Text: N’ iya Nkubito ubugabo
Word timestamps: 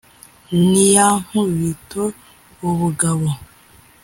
N’ 0.67 0.71
iya 0.85 1.07
Nkubito 1.25 2.03
ubugabo 2.69 3.27